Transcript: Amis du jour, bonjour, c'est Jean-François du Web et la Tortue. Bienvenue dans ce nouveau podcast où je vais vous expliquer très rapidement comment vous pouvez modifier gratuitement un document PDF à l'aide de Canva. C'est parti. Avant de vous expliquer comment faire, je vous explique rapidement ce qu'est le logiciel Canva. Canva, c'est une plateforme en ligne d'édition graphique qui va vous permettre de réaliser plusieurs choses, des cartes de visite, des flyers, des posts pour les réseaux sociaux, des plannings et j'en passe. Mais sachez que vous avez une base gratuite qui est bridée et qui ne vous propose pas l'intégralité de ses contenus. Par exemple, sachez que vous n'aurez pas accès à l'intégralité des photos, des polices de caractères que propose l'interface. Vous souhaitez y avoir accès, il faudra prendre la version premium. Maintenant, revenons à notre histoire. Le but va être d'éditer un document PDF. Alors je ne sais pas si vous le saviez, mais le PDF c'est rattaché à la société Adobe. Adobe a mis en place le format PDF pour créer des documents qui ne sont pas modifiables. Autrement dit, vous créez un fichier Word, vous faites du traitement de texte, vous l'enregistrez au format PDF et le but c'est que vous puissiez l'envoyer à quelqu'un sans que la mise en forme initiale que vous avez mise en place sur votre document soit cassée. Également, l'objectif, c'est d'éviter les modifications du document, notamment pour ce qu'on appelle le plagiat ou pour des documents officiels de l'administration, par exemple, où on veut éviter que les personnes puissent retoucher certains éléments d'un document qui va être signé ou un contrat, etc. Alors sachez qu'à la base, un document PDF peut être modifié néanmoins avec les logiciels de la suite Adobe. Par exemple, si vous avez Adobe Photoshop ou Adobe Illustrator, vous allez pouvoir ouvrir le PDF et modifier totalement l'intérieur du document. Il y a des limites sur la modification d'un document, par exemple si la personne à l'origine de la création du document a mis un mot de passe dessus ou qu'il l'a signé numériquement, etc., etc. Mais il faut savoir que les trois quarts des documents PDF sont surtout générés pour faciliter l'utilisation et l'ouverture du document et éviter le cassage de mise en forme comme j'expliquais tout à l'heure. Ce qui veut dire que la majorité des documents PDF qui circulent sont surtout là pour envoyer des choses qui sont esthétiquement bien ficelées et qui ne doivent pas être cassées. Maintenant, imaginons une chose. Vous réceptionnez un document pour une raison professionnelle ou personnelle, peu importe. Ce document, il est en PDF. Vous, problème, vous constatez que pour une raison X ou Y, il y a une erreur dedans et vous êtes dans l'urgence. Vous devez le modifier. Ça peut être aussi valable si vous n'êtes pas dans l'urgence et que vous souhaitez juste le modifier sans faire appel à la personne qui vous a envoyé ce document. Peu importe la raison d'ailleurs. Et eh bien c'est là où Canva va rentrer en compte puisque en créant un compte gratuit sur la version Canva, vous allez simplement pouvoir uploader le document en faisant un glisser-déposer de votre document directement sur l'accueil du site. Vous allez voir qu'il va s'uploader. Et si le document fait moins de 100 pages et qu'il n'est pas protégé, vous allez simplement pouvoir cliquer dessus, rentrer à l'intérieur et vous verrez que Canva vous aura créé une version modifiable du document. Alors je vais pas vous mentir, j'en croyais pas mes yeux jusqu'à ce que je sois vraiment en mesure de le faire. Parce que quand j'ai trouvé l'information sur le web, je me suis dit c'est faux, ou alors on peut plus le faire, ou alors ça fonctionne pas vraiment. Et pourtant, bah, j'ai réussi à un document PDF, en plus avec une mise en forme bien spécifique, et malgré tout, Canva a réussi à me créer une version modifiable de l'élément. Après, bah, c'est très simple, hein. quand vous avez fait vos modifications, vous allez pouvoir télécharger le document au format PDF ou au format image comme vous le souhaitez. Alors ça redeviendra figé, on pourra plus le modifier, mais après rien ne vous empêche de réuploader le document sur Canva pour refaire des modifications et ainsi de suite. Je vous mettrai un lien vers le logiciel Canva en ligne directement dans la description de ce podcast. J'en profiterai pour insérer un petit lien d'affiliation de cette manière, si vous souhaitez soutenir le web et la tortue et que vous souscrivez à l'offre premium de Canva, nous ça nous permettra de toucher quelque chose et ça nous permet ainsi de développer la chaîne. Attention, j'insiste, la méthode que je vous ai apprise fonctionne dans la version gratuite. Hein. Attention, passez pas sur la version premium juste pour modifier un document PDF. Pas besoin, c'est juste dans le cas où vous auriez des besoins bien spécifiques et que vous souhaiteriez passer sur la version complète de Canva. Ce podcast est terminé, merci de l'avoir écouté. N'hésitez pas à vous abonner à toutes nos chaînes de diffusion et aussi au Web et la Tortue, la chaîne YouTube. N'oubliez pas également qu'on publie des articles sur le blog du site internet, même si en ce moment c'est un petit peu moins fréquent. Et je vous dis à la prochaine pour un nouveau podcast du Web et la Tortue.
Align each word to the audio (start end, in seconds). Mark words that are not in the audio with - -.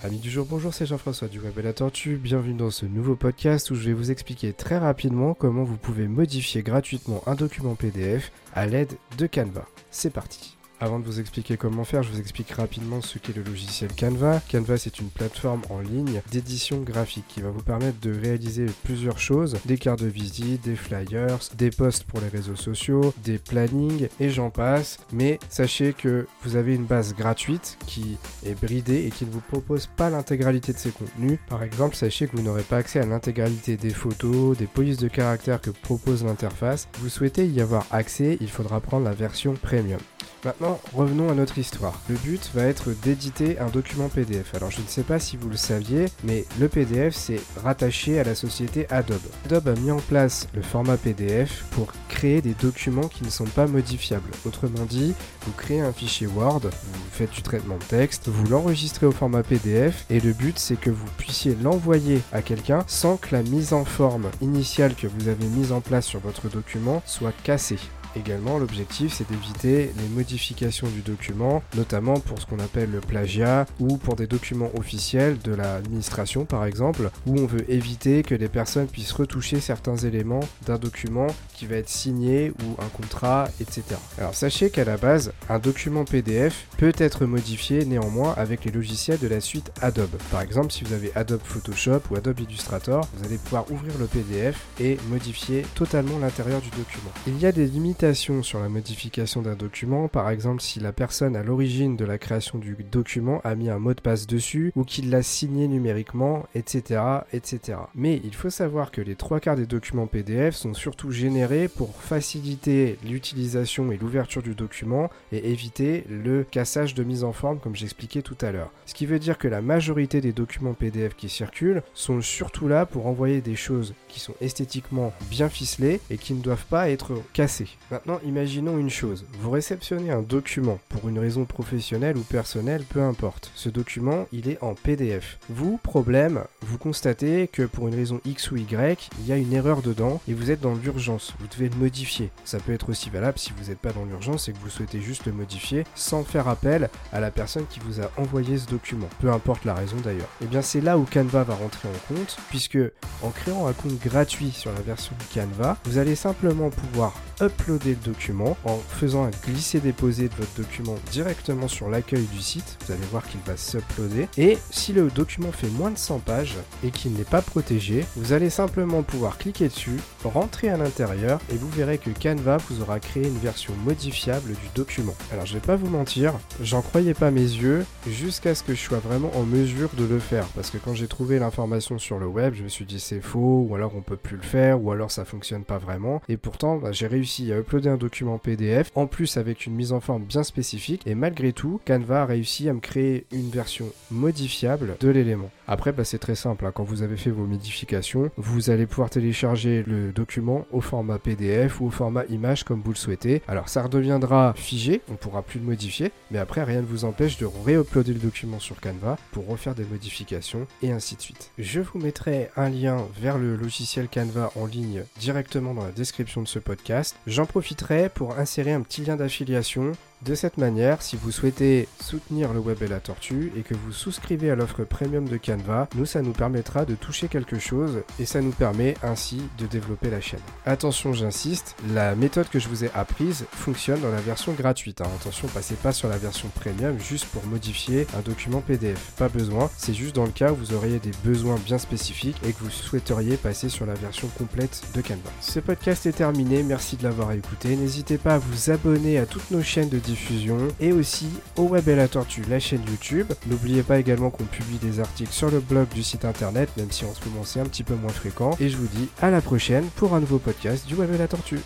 Amis 0.00 0.20
du 0.20 0.30
jour, 0.30 0.46
bonjour, 0.48 0.72
c'est 0.72 0.86
Jean-François 0.86 1.26
du 1.26 1.40
Web 1.40 1.58
et 1.58 1.62
la 1.62 1.72
Tortue. 1.72 2.18
Bienvenue 2.18 2.54
dans 2.54 2.70
ce 2.70 2.86
nouveau 2.86 3.16
podcast 3.16 3.72
où 3.72 3.74
je 3.74 3.88
vais 3.88 3.92
vous 3.92 4.12
expliquer 4.12 4.52
très 4.52 4.78
rapidement 4.78 5.34
comment 5.34 5.64
vous 5.64 5.76
pouvez 5.76 6.06
modifier 6.06 6.62
gratuitement 6.62 7.20
un 7.26 7.34
document 7.34 7.74
PDF 7.74 8.30
à 8.54 8.66
l'aide 8.66 8.96
de 9.18 9.26
Canva. 9.26 9.66
C'est 9.90 10.12
parti. 10.12 10.57
Avant 10.80 11.00
de 11.00 11.04
vous 11.04 11.18
expliquer 11.18 11.56
comment 11.56 11.82
faire, 11.82 12.04
je 12.04 12.12
vous 12.12 12.20
explique 12.20 12.52
rapidement 12.52 13.00
ce 13.00 13.18
qu'est 13.18 13.36
le 13.36 13.42
logiciel 13.42 13.90
Canva. 13.98 14.40
Canva, 14.48 14.78
c'est 14.78 15.00
une 15.00 15.08
plateforme 15.08 15.62
en 15.70 15.80
ligne 15.80 16.22
d'édition 16.30 16.82
graphique 16.82 17.24
qui 17.26 17.40
va 17.40 17.50
vous 17.50 17.64
permettre 17.64 17.98
de 18.00 18.16
réaliser 18.16 18.66
plusieurs 18.84 19.18
choses, 19.18 19.56
des 19.64 19.76
cartes 19.76 20.02
de 20.02 20.06
visite, 20.06 20.62
des 20.62 20.76
flyers, 20.76 21.40
des 21.56 21.70
posts 21.70 22.04
pour 22.04 22.20
les 22.20 22.28
réseaux 22.28 22.54
sociaux, 22.54 23.12
des 23.24 23.38
plannings 23.38 24.06
et 24.20 24.30
j'en 24.30 24.50
passe. 24.50 24.98
Mais 25.12 25.40
sachez 25.48 25.94
que 25.94 26.28
vous 26.44 26.54
avez 26.54 26.76
une 26.76 26.84
base 26.84 27.12
gratuite 27.12 27.76
qui 27.86 28.16
est 28.46 28.54
bridée 28.54 29.04
et 29.04 29.10
qui 29.10 29.26
ne 29.26 29.30
vous 29.30 29.40
propose 29.40 29.88
pas 29.88 30.10
l'intégralité 30.10 30.72
de 30.72 30.78
ses 30.78 30.90
contenus. 30.90 31.40
Par 31.48 31.64
exemple, 31.64 31.96
sachez 31.96 32.28
que 32.28 32.36
vous 32.36 32.42
n'aurez 32.42 32.62
pas 32.62 32.76
accès 32.76 33.00
à 33.00 33.06
l'intégralité 33.06 33.76
des 33.76 33.90
photos, 33.90 34.56
des 34.56 34.66
polices 34.68 34.98
de 34.98 35.08
caractères 35.08 35.60
que 35.60 35.70
propose 35.70 36.22
l'interface. 36.22 36.86
Vous 37.00 37.08
souhaitez 37.08 37.46
y 37.46 37.60
avoir 37.60 37.84
accès, 37.90 38.38
il 38.40 38.48
faudra 38.48 38.80
prendre 38.80 39.04
la 39.04 39.12
version 39.12 39.54
premium. 39.54 39.98
Maintenant, 40.44 40.67
revenons 40.94 41.30
à 41.30 41.34
notre 41.34 41.58
histoire. 41.58 42.00
Le 42.08 42.16
but 42.16 42.50
va 42.54 42.64
être 42.64 42.90
d'éditer 43.02 43.58
un 43.58 43.68
document 43.68 44.08
PDF. 44.08 44.54
Alors 44.54 44.70
je 44.70 44.80
ne 44.80 44.86
sais 44.86 45.02
pas 45.02 45.18
si 45.18 45.36
vous 45.36 45.48
le 45.48 45.56
saviez, 45.56 46.06
mais 46.24 46.44
le 46.58 46.68
PDF 46.68 47.14
c'est 47.14 47.40
rattaché 47.62 48.18
à 48.18 48.24
la 48.24 48.34
société 48.34 48.86
Adobe. 48.90 49.18
Adobe 49.46 49.68
a 49.68 49.80
mis 49.80 49.90
en 49.90 49.98
place 49.98 50.48
le 50.54 50.62
format 50.62 50.96
PDF 50.96 51.64
pour 51.70 51.92
créer 52.08 52.42
des 52.42 52.54
documents 52.54 53.08
qui 53.08 53.24
ne 53.24 53.30
sont 53.30 53.44
pas 53.44 53.66
modifiables. 53.66 54.30
Autrement 54.46 54.84
dit, 54.84 55.14
vous 55.46 55.52
créez 55.52 55.80
un 55.80 55.92
fichier 55.92 56.26
Word, 56.26 56.62
vous 56.62 57.00
faites 57.12 57.30
du 57.30 57.42
traitement 57.42 57.76
de 57.76 57.84
texte, 57.84 58.28
vous 58.28 58.46
l'enregistrez 58.46 59.06
au 59.06 59.12
format 59.12 59.42
PDF 59.42 60.04
et 60.10 60.20
le 60.20 60.32
but 60.32 60.58
c'est 60.58 60.78
que 60.78 60.90
vous 60.90 61.06
puissiez 61.16 61.56
l'envoyer 61.62 62.20
à 62.32 62.42
quelqu'un 62.42 62.84
sans 62.86 63.16
que 63.16 63.34
la 63.34 63.42
mise 63.42 63.72
en 63.72 63.84
forme 63.84 64.30
initiale 64.40 64.94
que 64.94 65.06
vous 65.06 65.28
avez 65.28 65.46
mise 65.46 65.72
en 65.72 65.80
place 65.80 66.06
sur 66.06 66.20
votre 66.20 66.48
document 66.48 67.02
soit 67.06 67.32
cassée. 67.42 67.78
Également, 68.16 68.58
l'objectif, 68.58 69.12
c'est 69.12 69.28
d'éviter 69.28 69.92
les 69.96 70.08
modifications 70.14 70.88
du 70.88 71.00
document, 71.00 71.62
notamment 71.76 72.20
pour 72.20 72.40
ce 72.40 72.46
qu'on 72.46 72.58
appelle 72.58 72.90
le 72.90 73.00
plagiat 73.00 73.66
ou 73.78 73.96
pour 73.96 74.16
des 74.16 74.26
documents 74.26 74.70
officiels 74.76 75.38
de 75.38 75.54
l'administration, 75.54 76.44
par 76.44 76.64
exemple, 76.64 77.10
où 77.26 77.38
on 77.38 77.46
veut 77.46 77.70
éviter 77.70 78.22
que 78.22 78.34
les 78.34 78.48
personnes 78.48 78.86
puissent 78.86 79.12
retoucher 79.12 79.60
certains 79.60 79.96
éléments 79.96 80.40
d'un 80.66 80.78
document 80.78 81.28
qui 81.54 81.66
va 81.66 81.76
être 81.76 81.88
signé 81.88 82.50
ou 82.50 82.82
un 82.82 82.88
contrat, 82.88 83.48
etc. 83.60 83.82
Alors 84.18 84.34
sachez 84.34 84.70
qu'à 84.70 84.84
la 84.84 84.96
base, 84.96 85.32
un 85.48 85.58
document 85.58 86.04
PDF 86.04 86.66
peut 86.76 86.92
être 86.98 87.26
modifié 87.26 87.84
néanmoins 87.84 88.34
avec 88.36 88.64
les 88.64 88.70
logiciels 88.70 89.18
de 89.18 89.28
la 89.28 89.40
suite 89.40 89.72
Adobe. 89.80 90.16
Par 90.30 90.40
exemple, 90.40 90.72
si 90.72 90.84
vous 90.84 90.92
avez 90.92 91.10
Adobe 91.14 91.42
Photoshop 91.42 92.00
ou 92.10 92.16
Adobe 92.16 92.40
Illustrator, 92.40 93.06
vous 93.14 93.24
allez 93.24 93.38
pouvoir 93.38 93.70
ouvrir 93.70 93.92
le 93.98 94.06
PDF 94.06 94.66
et 94.80 94.98
modifier 95.08 95.64
totalement 95.74 96.18
l'intérieur 96.18 96.60
du 96.60 96.70
document. 96.70 97.10
Il 97.26 97.38
y 97.38 97.46
a 97.46 97.52
des 97.52 97.66
limites 97.66 97.97
sur 97.98 98.60
la 98.60 98.68
modification 98.68 99.42
d'un 99.42 99.56
document, 99.56 100.06
par 100.06 100.30
exemple 100.30 100.62
si 100.62 100.78
la 100.78 100.92
personne 100.92 101.34
à 101.34 101.42
l'origine 101.42 101.96
de 101.96 102.04
la 102.04 102.16
création 102.16 102.58
du 102.58 102.76
document 102.92 103.40
a 103.42 103.56
mis 103.56 103.70
un 103.70 103.80
mot 103.80 103.92
de 103.92 104.00
passe 104.00 104.28
dessus 104.28 104.72
ou 104.76 104.84
qu'il 104.84 105.10
l'a 105.10 105.24
signé 105.24 105.66
numériquement, 105.66 106.46
etc., 106.54 107.00
etc. 107.32 107.78
Mais 107.96 108.20
il 108.22 108.36
faut 108.36 108.50
savoir 108.50 108.92
que 108.92 109.00
les 109.00 109.16
trois 109.16 109.40
quarts 109.40 109.56
des 109.56 109.66
documents 109.66 110.06
PDF 110.06 110.54
sont 110.54 110.74
surtout 110.74 111.10
générés 111.10 111.66
pour 111.66 111.92
faciliter 112.00 112.98
l'utilisation 113.04 113.90
et 113.90 113.96
l'ouverture 113.96 114.42
du 114.42 114.54
document 114.54 115.10
et 115.32 115.50
éviter 115.50 116.04
le 116.08 116.44
cassage 116.44 116.94
de 116.94 117.02
mise 117.02 117.24
en 117.24 117.32
forme 117.32 117.58
comme 117.58 117.74
j'expliquais 117.74 118.22
tout 118.22 118.38
à 118.42 118.52
l'heure. 118.52 118.70
Ce 118.86 118.94
qui 118.94 119.06
veut 119.06 119.18
dire 119.18 119.38
que 119.38 119.48
la 119.48 119.60
majorité 119.60 120.20
des 120.20 120.32
documents 120.32 120.74
PDF 120.74 121.16
qui 121.16 121.28
circulent 121.28 121.82
sont 121.94 122.20
surtout 122.20 122.68
là 122.68 122.86
pour 122.86 123.08
envoyer 123.08 123.40
des 123.40 123.56
choses 123.56 123.94
qui 124.06 124.20
sont 124.20 124.34
esthétiquement 124.40 125.12
bien 125.30 125.48
ficelées 125.48 126.00
et 126.10 126.16
qui 126.16 126.34
ne 126.34 126.42
doivent 126.42 126.66
pas 126.66 126.90
être 126.90 127.14
cassées. 127.32 127.66
Maintenant, 127.90 128.20
imaginons 128.22 128.76
une 128.76 128.90
chose. 128.90 129.24
Vous 129.40 129.50
réceptionnez 129.50 130.10
un 130.10 130.20
document 130.20 130.78
pour 130.90 131.08
une 131.08 131.18
raison 131.18 131.46
professionnelle 131.46 132.18
ou 132.18 132.20
personnelle, 132.20 132.84
peu 132.86 133.00
importe. 133.00 133.50
Ce 133.54 133.70
document, 133.70 134.26
il 134.30 134.50
est 134.50 134.62
en 134.62 134.74
PDF. 134.74 135.38
Vous, 135.48 135.78
problème, 135.78 136.44
vous 136.60 136.76
constatez 136.76 137.48
que 137.48 137.62
pour 137.62 137.88
une 137.88 137.94
raison 137.94 138.20
X 138.26 138.50
ou 138.50 138.56
Y, 138.56 139.08
il 139.20 139.26
y 139.26 139.32
a 139.32 139.38
une 139.38 139.54
erreur 139.54 139.80
dedans 139.80 140.20
et 140.28 140.34
vous 140.34 140.50
êtes 140.50 140.60
dans 140.60 140.74
l'urgence. 140.74 141.32
Vous 141.40 141.46
devez 141.46 141.70
le 141.70 141.76
modifier. 141.76 142.30
Ça 142.44 142.58
peut 142.58 142.74
être 142.74 142.90
aussi 142.90 143.08
valable 143.08 143.38
si 143.38 143.52
vous 143.56 143.70
n'êtes 143.70 143.78
pas 143.78 143.92
dans 143.92 144.04
l'urgence 144.04 144.50
et 144.50 144.52
que 144.52 144.58
vous 144.58 144.68
souhaitez 144.68 145.00
juste 145.00 145.24
le 145.24 145.32
modifier 145.32 145.84
sans 145.94 146.24
faire 146.24 146.48
appel 146.48 146.90
à 147.14 147.20
la 147.20 147.30
personne 147.30 147.64
qui 147.70 147.80
vous 147.80 148.02
a 148.02 148.10
envoyé 148.18 148.58
ce 148.58 148.66
document. 148.66 149.08
Peu 149.18 149.32
importe 149.32 149.64
la 149.64 149.72
raison 149.72 149.96
d'ailleurs. 150.04 150.28
Et 150.42 150.44
eh 150.44 150.46
bien 150.46 150.60
c'est 150.60 150.82
là 150.82 150.98
où 150.98 151.06
Canva 151.10 151.42
va 151.42 151.54
rentrer 151.54 151.88
en 151.88 152.14
compte 152.14 152.36
puisque 152.50 152.78
en 153.22 153.30
créant 153.30 153.66
un 153.66 153.72
compte 153.72 153.98
gratuit 153.98 154.50
sur 154.50 154.72
la 154.72 154.80
version 154.82 155.14
Canva, 155.32 155.78
vous 155.84 155.96
allez 155.96 156.16
simplement 156.16 156.68
pouvoir 156.68 157.14
uploader 157.40 157.77
le 157.84 157.94
document 157.96 158.56
en 158.64 158.76
faisant 158.76 159.24
un 159.24 159.30
glisser-déposer 159.46 160.28
de 160.28 160.34
votre 160.34 160.54
document 160.56 160.96
directement 161.10 161.68
sur 161.68 161.88
l'accueil 161.88 162.26
du 162.32 162.40
site. 162.40 162.78
Vous 162.86 162.92
allez 162.92 163.06
voir 163.10 163.26
qu'il 163.26 163.40
va 163.46 163.56
s'uploader. 163.56 164.28
Et 164.36 164.58
si 164.70 164.92
le 164.92 165.08
document 165.08 165.52
fait 165.52 165.68
moins 165.68 165.90
de 165.90 165.98
100 165.98 166.20
pages 166.20 166.56
et 166.84 166.90
qu'il 166.90 167.12
n'est 167.12 167.24
pas 167.24 167.42
protégé, 167.42 168.04
vous 168.16 168.32
allez 168.32 168.50
simplement 168.50 169.02
pouvoir 169.02 169.38
cliquer 169.38 169.68
dessus, 169.68 169.98
rentrer 170.24 170.68
à 170.68 170.76
l'intérieur 170.76 171.40
et 171.52 171.56
vous 171.56 171.68
verrez 171.70 171.98
que 171.98 172.10
Canva 172.10 172.58
vous 172.68 172.82
aura 172.82 173.00
créé 173.00 173.24
une 173.24 173.38
version 173.38 173.72
modifiable 173.84 174.50
du 174.50 174.68
document. 174.74 175.14
Alors 175.32 175.46
je 175.46 175.54
vais 175.54 175.60
pas 175.60 175.76
vous 175.76 175.88
mentir, 175.88 176.34
j'en 176.60 176.82
croyais 176.82 177.14
pas 177.14 177.30
mes 177.30 177.40
yeux 177.40 177.84
jusqu'à 178.06 178.54
ce 178.54 178.62
que 178.62 178.74
je 178.74 178.80
sois 178.80 178.98
vraiment 178.98 179.30
en 179.36 179.44
mesure 179.44 179.90
de 179.96 180.04
le 180.04 180.18
faire. 180.18 180.46
Parce 180.54 180.70
que 180.70 180.78
quand 180.78 180.94
j'ai 180.94 181.08
trouvé 181.08 181.38
l'information 181.38 181.98
sur 181.98 182.18
le 182.18 182.26
web, 182.26 182.54
je 182.54 182.62
me 182.62 182.68
suis 182.68 182.84
dit 182.84 183.00
c'est 183.00 183.20
faux, 183.20 183.66
ou 183.68 183.74
alors 183.74 183.92
on 183.96 184.02
peut 184.02 184.16
plus 184.16 184.36
le 184.36 184.42
faire, 184.42 184.82
ou 184.82 184.90
alors 184.90 185.10
ça 185.10 185.24
fonctionne 185.24 185.64
pas 185.64 185.78
vraiment. 185.78 186.22
Et 186.28 186.36
pourtant, 186.36 186.76
bah, 186.76 186.92
j'ai 186.92 187.06
réussi 187.06 187.52
à 187.52 187.56
un 187.76 187.96
document 187.96 188.38
PDF, 188.38 188.90
en 188.94 189.06
plus 189.06 189.36
avec 189.36 189.66
une 189.66 189.74
mise 189.74 189.92
en 189.92 190.00
forme 190.00 190.24
bien 190.24 190.42
spécifique, 190.42 191.02
et 191.06 191.14
malgré 191.14 191.52
tout, 191.52 191.80
Canva 191.86 192.22
a 192.22 192.26
réussi 192.26 192.68
à 192.68 192.72
me 192.72 192.80
créer 192.80 193.26
une 193.32 193.50
version 193.50 193.86
modifiable 194.10 194.96
de 195.00 195.08
l'élément. 195.08 195.50
Après, 195.66 195.92
bah, 195.92 196.04
c'est 196.04 196.18
très 196.18 196.34
simple, 196.34 196.64
hein. 196.64 196.72
quand 196.74 196.82
vous 196.82 197.02
avez 197.02 197.16
fait 197.16 197.30
vos 197.30 197.44
modifications, 197.44 198.30
vous 198.36 198.70
allez 198.70 198.86
pouvoir 198.86 199.10
télécharger 199.10 199.84
le 199.86 200.12
document 200.12 200.66
au 200.72 200.80
format 200.80 201.18
PDF 201.18 201.80
ou 201.80 201.86
au 201.86 201.90
format 201.90 202.24
image 202.30 202.64
comme 202.64 202.80
vous 202.80 202.92
le 202.92 202.96
souhaitez. 202.96 203.42
Alors 203.46 203.68
ça 203.68 203.82
redeviendra 203.82 204.54
figé, 204.56 205.02
on 205.10 205.14
pourra 205.14 205.42
plus 205.42 205.60
le 205.60 205.66
modifier, 205.66 206.10
mais 206.30 206.38
après 206.38 206.64
rien 206.64 206.80
ne 206.80 206.86
vous 206.86 207.04
empêche 207.04 207.36
de 207.36 207.46
réuploader 207.66 208.14
le 208.14 208.18
document 208.18 208.58
sur 208.58 208.80
Canva 208.80 209.18
pour 209.32 209.46
refaire 209.46 209.74
des 209.74 209.84
modifications 209.84 210.66
et 210.82 210.90
ainsi 210.90 211.16
de 211.16 211.20
suite. 211.20 211.50
Je 211.58 211.80
vous 211.80 211.98
mettrai 211.98 212.48
un 212.56 212.70
lien 212.70 213.06
vers 213.20 213.36
le 213.36 213.56
logiciel 213.56 214.08
Canva 214.08 214.50
en 214.56 214.64
ligne 214.64 215.02
directement 215.20 215.74
dans 215.74 215.84
la 215.84 215.92
description 215.92 216.42
de 216.42 216.48
ce 216.48 216.58
podcast. 216.58 217.16
J'en 217.26 217.44
profiterai 217.58 218.08
pour 218.08 218.38
insérer 218.38 218.72
un 218.72 218.82
petit 218.82 219.04
lien 219.04 219.16
d'affiliation 219.16 219.90
de 220.26 220.34
cette 220.34 220.58
manière, 220.58 221.00
si 221.00 221.16
vous 221.16 221.30
souhaitez 221.30 221.88
soutenir 222.00 222.52
le 222.52 222.58
web 222.58 222.82
et 222.82 222.88
la 222.88 222.98
tortue 222.98 223.52
et 223.56 223.62
que 223.62 223.74
vous 223.74 223.92
souscrivez 223.92 224.50
à 224.50 224.56
l'offre 224.56 224.82
premium 224.82 225.28
de 225.28 225.36
Canva, 225.36 225.88
nous 225.94 226.06
ça 226.06 226.22
nous 226.22 226.32
permettra 226.32 226.84
de 226.84 226.96
toucher 226.96 227.28
quelque 227.28 227.58
chose 227.58 228.02
et 228.18 228.26
ça 228.26 228.40
nous 228.40 228.50
permet 228.50 228.94
ainsi 229.04 229.40
de 229.58 229.66
développer 229.66 230.10
la 230.10 230.20
chaîne. 230.20 230.40
Attention, 230.66 231.12
j'insiste, 231.12 231.76
la 231.94 232.16
méthode 232.16 232.48
que 232.48 232.58
je 232.58 232.68
vous 232.68 232.84
ai 232.84 232.90
apprise 232.94 233.46
fonctionne 233.52 234.00
dans 234.00 234.10
la 234.10 234.20
version 234.20 234.52
gratuite. 234.54 235.00
Hein. 235.00 235.08
Attention, 235.20 235.46
passez 235.48 235.76
pas 235.76 235.92
sur 235.92 236.08
la 236.08 236.18
version 236.18 236.48
premium 236.48 236.98
juste 236.98 237.26
pour 237.26 237.46
modifier 237.46 238.06
un 238.16 238.20
document 238.20 238.60
PDF. 238.60 239.12
Pas 239.16 239.28
besoin, 239.28 239.70
c'est 239.76 239.94
juste 239.94 240.16
dans 240.16 240.24
le 240.24 240.32
cas 240.32 240.50
où 240.50 240.56
vous 240.56 240.74
auriez 240.74 240.98
des 240.98 241.12
besoins 241.22 241.58
bien 241.64 241.78
spécifiques 241.78 242.40
et 242.44 242.52
que 242.52 242.64
vous 242.64 242.70
souhaiteriez 242.70 243.36
passer 243.36 243.68
sur 243.68 243.86
la 243.86 243.94
version 243.94 244.28
complète 244.36 244.82
de 244.94 245.00
Canva. 245.00 245.30
Ce 245.40 245.60
podcast 245.60 246.06
est 246.06 246.12
terminé, 246.12 246.64
merci 246.64 246.96
de 246.96 247.04
l'avoir 247.04 247.30
écouté. 247.30 247.76
N'hésitez 247.76 248.18
pas 248.18 248.34
à 248.34 248.38
vous 248.38 248.70
abonner 248.70 249.18
à 249.18 249.26
toutes 249.26 249.52
nos 249.52 249.62
chaînes 249.62 249.88
de 249.88 249.98
diffusion 250.08 250.56
et 250.80 250.92
aussi 250.92 251.28
au 251.56 251.64
Web 251.64 251.88
et 251.88 251.96
la 251.96 252.08
Tortue, 252.08 252.42
la 252.48 252.58
chaîne 252.58 252.82
YouTube. 252.88 253.32
N'oubliez 253.46 253.82
pas 253.82 253.98
également 253.98 254.30
qu'on 254.30 254.44
publie 254.44 254.78
des 254.78 255.00
articles 255.00 255.32
sur 255.32 255.50
le 255.50 255.60
blog 255.60 255.88
du 255.90 256.02
site 256.02 256.24
internet, 256.24 256.70
même 256.76 256.90
si 256.90 257.04
en 257.04 257.12
ce 257.12 257.28
moment 257.28 257.44
c'est 257.44 257.60
un 257.60 257.66
petit 257.66 257.84
peu 257.84 257.94
moins 257.94 258.12
fréquent. 258.12 258.56
Et 258.60 258.68
je 258.68 258.76
vous 258.76 258.88
dis 258.88 259.08
à 259.20 259.30
la 259.30 259.40
prochaine 259.40 259.84
pour 259.96 260.14
un 260.14 260.20
nouveau 260.20 260.38
podcast 260.38 260.86
du 260.86 260.94
Web 260.94 261.14
et 261.14 261.18
la 261.18 261.28
Tortue. 261.28 261.60